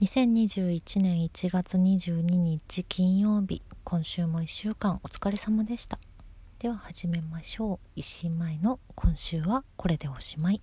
[0.00, 6.00] 2021年1月22日金曜日今週も1週間お疲れ様でした。
[6.58, 7.78] では始めましょう。
[7.94, 10.60] 石井舞の今週はこれでおしまい。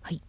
[0.00, 0.22] はい。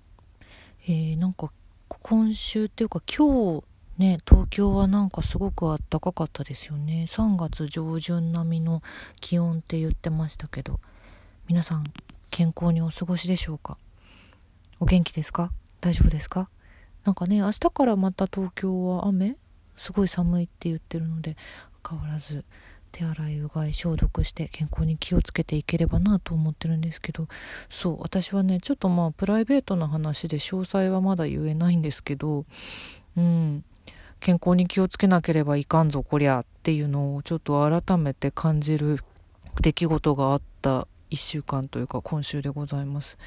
[0.90, 1.54] えー、なんか
[1.88, 3.64] 今週っていうか今日
[3.98, 7.06] ね東京はなんかすごく暖かかったですよね。
[7.08, 8.84] 3月上旬並みの
[9.22, 10.82] 気温って言ってましたけど。
[11.48, 11.86] 皆さん
[12.30, 13.78] 健康にお過ごしでしょうか？
[14.82, 15.50] お元気ですか？
[15.80, 16.50] 大丈夫ですか？
[17.06, 19.38] なんかね明日からまた東京は雨？
[19.78, 21.38] すごい寒いって言ってるので
[21.90, 22.44] 変わらず
[22.92, 27.30] 手洗いうがい消毒して健康に気をつけていければなと思ってるんですけど
[27.70, 32.46] そう私はねちょっとまあプライベートな話で詳細はまだ言えないんですけど
[33.16, 33.64] うん。
[34.20, 39.00] 健康に気をつけなければいかんぞこりゃっていうのをちょっと改めて感じる
[39.62, 43.18] 出来事があった1週間というか今週でございます。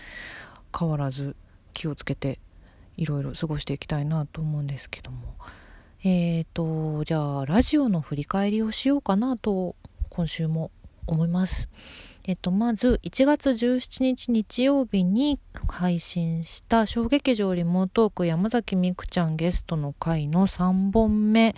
[0.76, 1.36] 変わらず
[1.72, 2.38] 気をつけて
[2.96, 5.34] いろいろ過ごしていきたいなと思うんですけども。
[6.02, 9.76] えーとじゃあラジオの振り返りをしようかなと
[10.08, 10.70] 今週も
[11.12, 11.68] 思います。
[12.26, 21.54] えっと、まず1月17日日曜日に配信した小劇場リモートーク山崎みくちゃんゲストの回の3本目。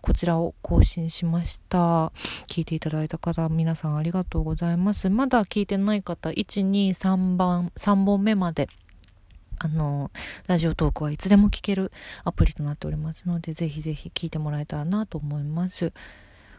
[0.00, 2.12] こちらを更新しました。
[2.48, 5.10] 聞いていただいた方皆さんありがとうございます。
[5.10, 8.68] まだ聞いてない方123番3本目まで
[9.58, 10.10] あの、
[10.46, 11.90] ラジオトークはいつでも聞ける
[12.24, 15.92] アプリとなっておりますので、ぜひぜひ聞いてもらえたらなと思います。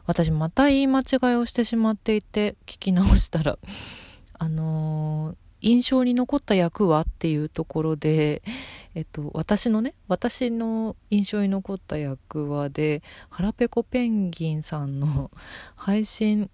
[0.07, 3.59] 私また言い間違いをしてしまっていて聞き直したら
[4.39, 8.41] あのー、印象に残った役はっていうところで、
[8.95, 15.29] えっと、私のね私の印象に残った役はで腹ペコペンギンさんの
[15.75, 16.49] 配信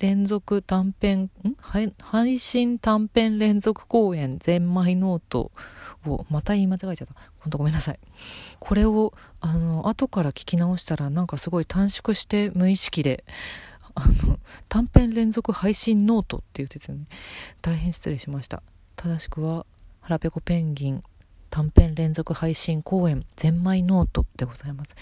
[0.00, 1.54] 連続短編、ん？
[2.00, 5.52] 配信短編連続公演ゼンマイノート
[6.06, 7.14] を、また言い間違えちゃった。
[7.38, 7.98] ほんとごめんなさい。
[8.58, 13.24] これを、あの、後から聞き直したらなんかすごい短縮して無意識で、
[13.94, 14.38] あの、
[14.70, 17.04] 短編連続配信ノートって言ってたよね。
[17.60, 18.62] 大変失礼しました。
[18.96, 19.66] 正しくは、
[20.00, 21.02] 腹ペコペンギン
[21.50, 24.96] 短編連続配信公演ゼンマイノートでございます。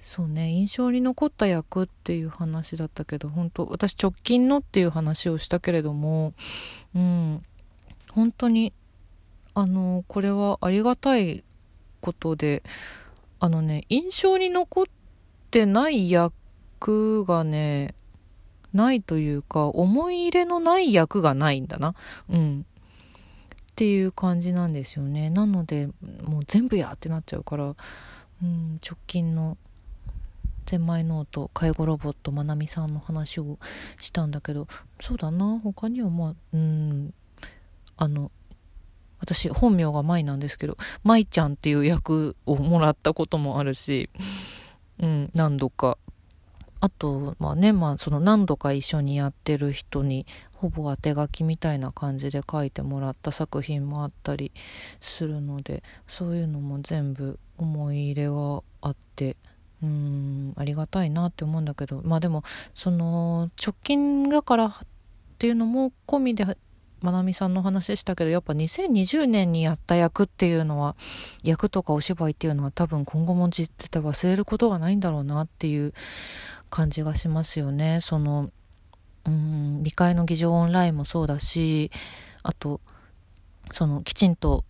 [0.00, 6.32] そうね印象に残った役っていう話だったけど本当私直近のっていう話をしたけれども
[6.94, 7.44] うん
[8.10, 8.72] 本当に
[9.54, 11.44] あのこれはありがたい
[12.00, 12.62] ことで
[13.40, 14.84] あのね印象に残っ
[15.50, 17.94] てない役がね
[18.72, 21.94] ないというか思い入れのない役がないんだな。
[22.28, 22.64] うん。
[23.72, 25.30] っていう感じなんですよね。
[25.30, 25.88] なので
[26.22, 29.56] もう全部やってなっちゃうから、うん、直近の
[30.70, 33.58] 千枚ノート介護ロボットまなみさんの話を
[34.00, 34.68] したんだけど
[35.00, 35.58] そうだな。
[35.58, 37.12] 他にはまあうん。
[37.96, 38.30] あの
[39.18, 44.10] 私本名が舞なんですけど舞ちゃんっていう役をもらったこともあるし、
[45.00, 45.98] うん、何度か。
[46.80, 54.52] あとまあねまあその何度か一緒にやってる人にほぼ当て書きみたいな感じで書いてもらった作品もあったり
[55.00, 59.36] するのでそういうのも全部思い入れがあって
[59.82, 64.70] うんありがたいなって思うんだけどまあでもその直近だからっ
[65.38, 66.44] ていうのも込みで
[67.00, 70.96] まなみさんの話したけどやっぱ2020年にやった役っていうのは
[71.42, 75.94] 役とかお芝居っていうのは多分今後も実ってて忘れることがないんだろうなっていう
[76.68, 78.00] 感じがしますよね。
[78.02, 78.50] その
[79.24, 81.90] うん未開の議場オンラインもそうだし
[82.42, 82.80] あと
[83.72, 84.64] そのきちんと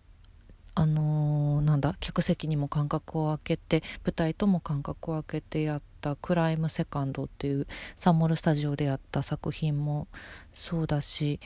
[0.81, 10.07] あのー、なんだ客席にも間隔を空けて舞台とも間隔を空けてやった「クライムセカンド」っていうサンモルスタジオでやった作品も
[10.53, 11.39] そうだし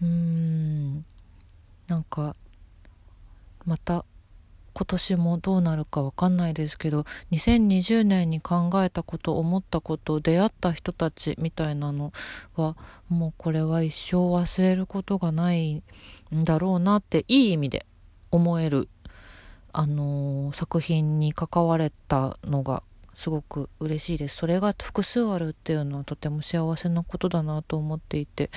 [0.00, 1.04] うーん
[1.88, 2.36] なんか
[3.66, 4.04] また
[4.74, 12.12] 今年もどうなるかわかんないですけど2020年に考えたこと思ったこと出会った人たちみたいなの
[12.54, 12.76] は
[13.08, 15.82] もうこれは一生忘れることがない
[16.32, 17.84] んだろうなっていい意味で
[18.30, 18.88] 思える、
[19.72, 22.82] あのー、作品に関われたのが
[23.18, 24.36] すごく嬉しいです。
[24.36, 28.48] それが複数あるっていうのはとても幸せなことだなと思っていて。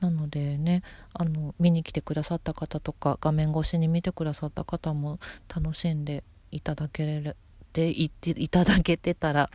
[0.00, 0.82] なのでね
[1.12, 5.18] あの見に来てくださった方とか画面越しに見てくださった方も
[5.54, 7.36] 楽しんでいただけれ
[7.72, 9.50] ていていただけてたら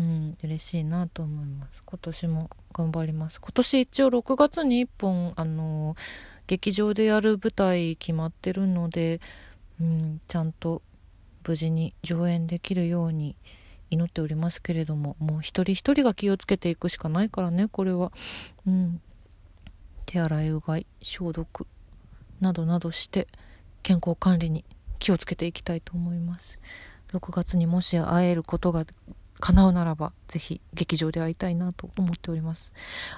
[0.00, 1.82] うん嬉しいなと思います。
[1.84, 3.40] 今年も頑張ります。
[3.40, 9.20] 今年一応6月に1本あのー劇場でやる舞台決まってるので、
[9.80, 10.82] うん、ちゃんと
[11.46, 13.36] 無事に上演できるように
[13.90, 18.12] 祈っておりますけれどももう一人一人が気をつけていくしかないからねこれは。
[18.66, 19.00] うん
[20.06, 21.66] 手洗いうがい消毒
[22.40, 23.26] などなどして
[23.82, 24.64] 健康管理に
[24.98, 26.58] 気をつけていきたいと思います
[27.12, 28.86] 6月にもし会えることが
[29.46, 32.72] 叶うならばぜひ劇場で会いたいなと思っております。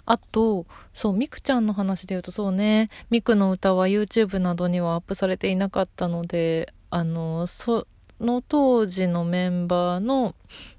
[0.05, 2.89] あとそうみくちゃんの話で言うとそうね。
[3.09, 7.87] みくの歌は YouTube などにはアップされていなかったのであのそ
[8.21, 10.35] の当時のメンバーの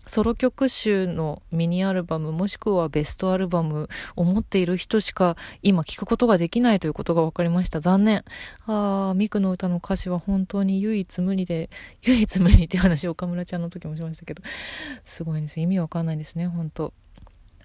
[0.05, 7.79] ソロ曲集のミニアルバムもしくはベストアルバムを持っている人しか今聴くことができないということが分かりました。
[7.79, 8.23] 残念。
[8.65, 11.69] ああ、ミクの歌の歌詞は本当に唯一無二で、
[12.03, 14.41] 唯一無二って話岡村ちゃんの時もしましたけど、
[15.03, 15.59] すごいんです。
[15.59, 16.93] 意味わかんないですね、本当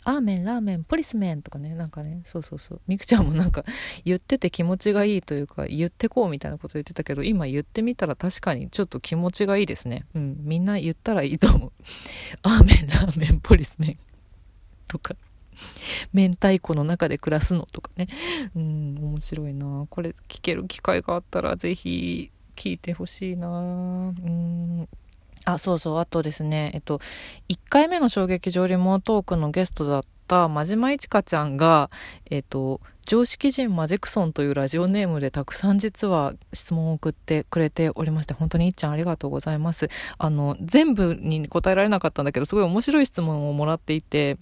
[0.04, 2.80] アーメンラーメンポリスメンとかねなんかねそうそうそう。
[2.86, 3.64] みくちゃんもなんか
[4.04, 10.04] 言ってて気持ちがいいというか言ってこうみたいなこと言ってたけど今言ってみたら確かにちょっと気持ちがいいですね。
[10.14, 10.36] うん。
[10.40, 11.72] みんな言ったらいいと思う。
[12.42, 13.98] アーメンラーメンポリスメン
[14.88, 15.16] とか。
[16.12, 18.08] 明太子の中で暮らすのとかね。
[18.54, 19.86] うん面白いな。
[19.88, 23.48] これ聞ける機会があったらぜひ聞いてほしいな。
[23.48, 24.88] うん。
[25.44, 27.00] あ、そうそう、あとですね、えっと、
[27.48, 31.90] 1回目の衝撃上リモートークのゲストだった真島いちかちゃんが、
[32.30, 39.88] えっと、常識人マジクソンというラジオネームでたくさん実は質問を送ってくれておりまして、本当にいっちゃんありがとうございます。
[40.16, 44.38] あの、全部に答えられなかったんだけど、すごい面白い質問をもらっていて、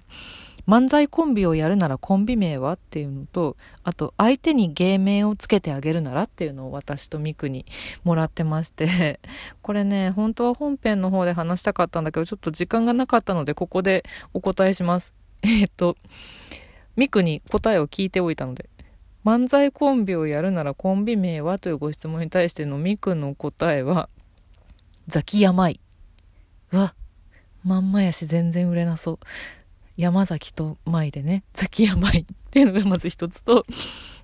[0.66, 7.66] 漫才コンビをやるならコンビ名はっていうのと、あと相手に芸名をつけてあげるならっていうのを私とミクに
[8.04, 9.20] もらってまして、
[9.62, 15.14] これね、本当は本編の方で話したかったんだけど、ちょっと時間がなかったので、ここでお答えします。
[15.42, 15.96] えっと、
[16.96, 18.68] ミクに答えを聞いておいたので、
[19.24, 24.08] 漫才コンビをやるならコンビ名はというご質問に対してのミクの答えは、
[25.08, 25.80] ザキヤマイ。
[26.70, 26.94] うわ、
[27.64, 29.18] まんまやし全然売れなそう。
[29.96, 33.66] 山崎と舞でね、ザキヤ舞っていうのがまず一つと、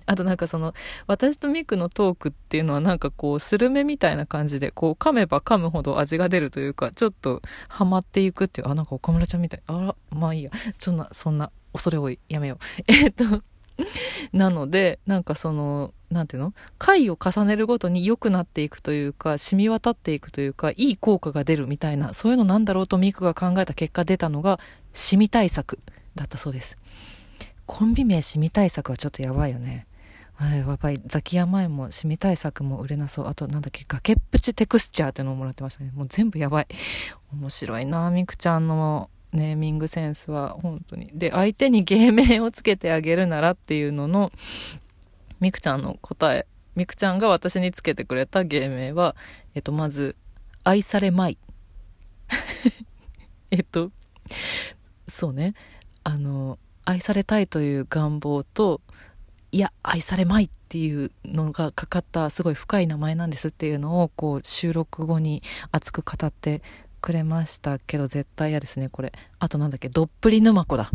[0.05, 0.73] あとなんかその、
[1.05, 9.61] 私とミクのトークっていうのはなんかこう、スルメみたいな感じで、こう、噛めば噛むほど味が出るというか、ちょっとハマっていくっていう、あ、なんか岡村ちゃんみたい。
[9.67, 10.51] あら、まあいいや。
[10.79, 12.17] そんな、そんな、恐れ多い。
[12.27, 12.83] やめよう。
[12.91, 13.23] えっと、
[14.33, 16.53] なので、なんかその、なんていうの？
[16.77, 24.59] 回を重ねるごとに良くなっていくというか、染み渡っていくというか、いい効果が出るみたいな、そういうのなんだろうとミクが考えた結果出たのが、
[24.93, 25.79] シミ対策
[26.15, 26.77] だったそうです。
[27.65, 29.85] コンビ名シミ対策はちょっとやばいよね。
[30.41, 33.27] やっぱりザキヤマエもシミ対策も売れなそう。
[33.27, 35.91] あとなんだっけ、崖っぷちテクスチャーっていうのをもらってましたね。
[35.93, 36.67] もう全部やばい。
[37.33, 41.09] 面白いなミクちゃんのネーミングセンスは本当に。
[41.13, 44.31] で、相手に芸名をつけてあげるならっていうのの、
[45.39, 46.45] みくちゃんの答え。
[46.75, 49.15] みくちゃんが私につけてくれた芸名は、
[49.53, 50.15] えっと、まず、
[50.63, 51.37] 愛されまい。
[53.51, 53.91] えっと、
[55.07, 55.53] そうね。
[56.03, 58.81] あの、愛されたいという願望と、
[59.51, 65.41] いや、愛されまいっていうのがかかったすごい深い名前なんですっていうのをこう収録後に
[65.71, 66.61] 熱く語って
[67.01, 69.11] くれましたけど、絶対嫌ですね、これ。
[69.39, 70.91] あとなんだっけ、どっぷり沼子だ。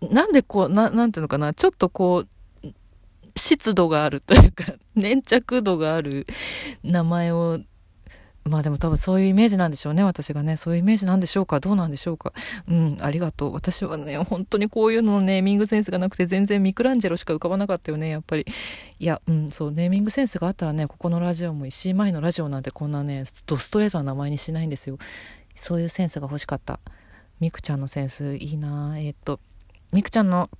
[0.00, 2.28] なんでこう、な、なんていうのかな、ちょっとこう、
[3.36, 6.26] 湿度があるというか、粘着度がある
[6.82, 7.60] 名前を
[8.44, 10.56] まあでも多分そういうイメージなんでしょうね、私がね。
[10.56, 12.32] そういうイメージなんでしょうかどうなんでしょうか
[12.68, 13.52] うん、ありがとう。
[13.52, 18.46] 私はね、本当にこういうののネーミングセンスがなくて全然ミクランジェロしか浮かばなかったよね、やっぱり。
[18.98, 24.98] いや、うん、そう、ネーミングセンスがあったらね、ここのラジオも石井舞のラジオなんてこんなね、ドストレートな名前にしないんですよ。
[25.54, 26.80] そういうセンスが欲しかった。
[27.40, 29.40] ミクちゃんのセンスいいなえー、っと、
[29.92, 30.50] ミクちゃんの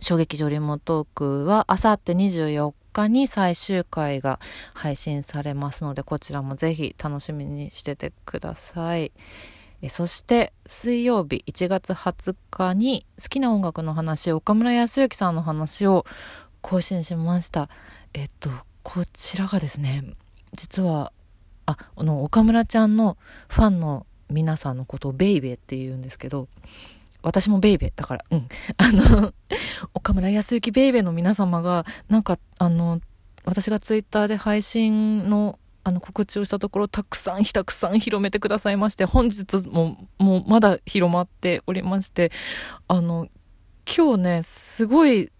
[0.00, 4.40] 衝撃場リモートークは、あさって24日に最終回が
[4.74, 9.12] 配信されますので、こちらもぜひ楽しみにしててください。
[9.88, 16.04] そして水曜日1月20日に好きな音楽の話岡村康之さんの話を
[16.60, 17.68] 更新しました
[18.14, 18.50] えっと
[18.82, 20.04] こちらがですね
[20.54, 21.12] 実は
[21.66, 23.16] ああの岡村ちゃんの
[23.48, 26.48] ファンの皆さんのことをベイベーって言うんですけど
[27.24, 28.48] 私もベイベーだから、うん。
[28.76, 29.32] あの、
[29.94, 33.00] 岡村康之ベイベーの皆様が、なんか、あの、
[33.44, 42.32] 私がツイッターで配信のあの告知をしたところたくさんたくさん広めてくださいまして本日ももうまだ広まっておりまして
[42.88, 43.28] あの
[43.86, 45.30] 今日ねすごい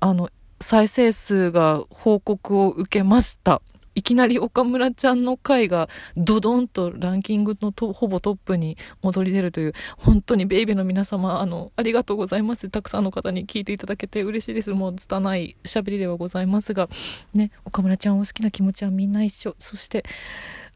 [0.00, 0.28] あの
[0.60, 3.62] 再生数が報告を受けました
[3.96, 12.68] いきなり岡村ちゃんの回がドドンとランキングのとほぼトップに戻り出るという、本当にベイベーの皆様、あの、ありがとうございます。
[12.68, 14.70] たくさんの方に聞いていただけて嬉しいです。
[14.72, 16.90] もう拙い喋りではございますが、
[17.32, 19.56] ね、岡村ちゃんを好きな気持ちはみんな一緒。
[19.58, 20.04] そして、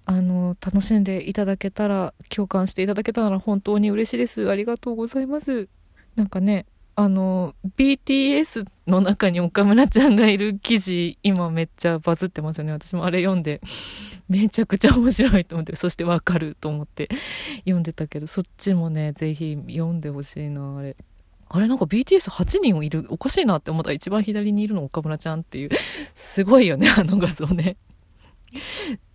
[0.06, 4.50] あの、楽しんでいただけたら、共感していただけたなら本当に嬉しいです。
[4.50, 5.68] ありがとうございます。
[6.16, 6.64] なんかね、
[7.02, 12.72] あの、BTS の中に岡村ちゃんがいる記事、今めっちゃバズってますよね。
[12.72, 13.62] 私もあれ読んで、
[14.28, 17.08] めちゃくちゃ面白いと思って、そしてわかると思って
[17.64, 20.94] 読んでたけど、そっちもね、ぜひ読んでほしいな、あれ。
[21.48, 25.70] あれなんか BTS8 人いる、おかしいなって思ったら一番左にいるの岡村ちゃんっていう、
[26.14, 27.78] すごいよね、あの画像ね。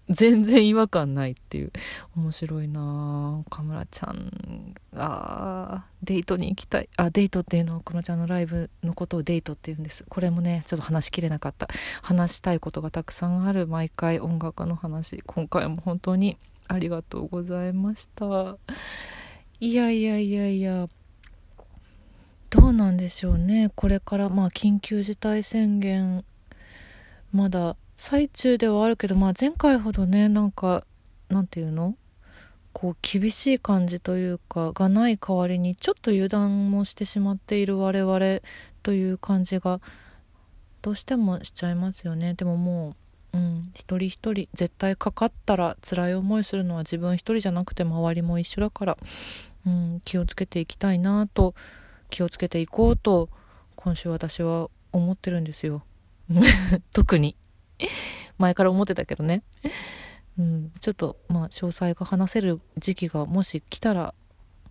[0.10, 1.72] 全然違和感ないっていう。
[2.16, 6.90] 面白いな岡村ちゃんあデートに行きたい。
[6.98, 10.06] あデートっていうのは岡村ちゃんのライブのことをデートっていうんです。
[10.08, 11.68] これもねちょっと話しきれなかった。
[12.02, 13.68] 話したいことがたくさんある。
[13.68, 15.24] 毎回音楽家の話。
[15.26, 18.58] 今回も本当にありがとうございました。
[19.60, 20.88] いやいやいやいや。
[22.52, 23.72] どうなんでしょうね。
[23.76, 26.24] これからまあ緊急事態宣言
[27.34, 30.86] まだ最中ではあるけど、まあ、前回ほどねなんか
[31.30, 31.96] なんていうの？
[32.76, 38.20] こう厳しい感じというかがない代わりにちょっと油断もしてしまっている我々
[38.84, 39.80] という感じが
[40.82, 42.34] どうしてもしちゃいますよね。
[42.34, 42.98] でもも
[43.34, 48.98] う、うん、一人一人絶対かかったら辛い思いするのは自分一人じゃなくて周りも一緒だから、
[49.66, 51.56] うん、気をつけていきたいなと
[52.10, 53.30] 気をつけていこうと
[53.78, 55.86] 今週私は思ってるんですよ。
[56.92, 57.38] 特に。
[58.38, 59.44] 前から思ってたけどね。
[60.38, 64.14] うん、ちょっと、まあ、詳細が話せる時期がもし来たら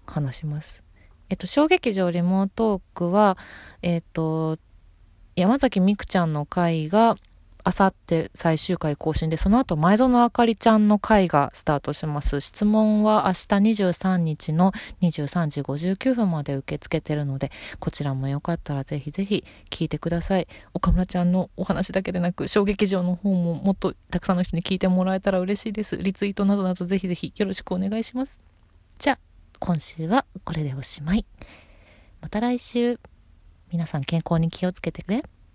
[0.07, 0.83] 話します。
[1.31, 3.39] えっと、小劇場リモートークは、
[3.81, 4.59] えっと、
[5.37, 7.17] 山崎みくちゃんの回が、
[7.67, 12.41] あさって最終回更新で、その後前園あかりちゃんの回がスタートします。
[12.41, 20.47] 質問は明日23日の23時59分まで受け付けてるので、こちらもよかったらぜひぜひ聞いてください。
[20.75, 25.97] 岡村ちゃんのお話だけでなく、小劇場の方ももっとたくさんの人に聞いてもらえたら嬉しいです。
[25.97, 28.43] リツイートなどなどぜひぜひよろしくお願いします。
[28.99, 29.19] じゃあ、
[29.59, 31.25] 今週はこれでおしまい。
[32.21, 33.01] また来週。
[33.73, 35.25] 皆さん健康に気をつけてくれ。